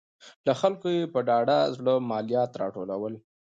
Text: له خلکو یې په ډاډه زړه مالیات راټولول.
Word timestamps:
له 0.45 0.53
خلکو 0.61 0.87
یې 0.95 1.11
په 1.13 1.19
ډاډه 1.27 1.57
زړه 1.77 1.93
مالیات 2.09 2.51
راټولول. 2.61 3.13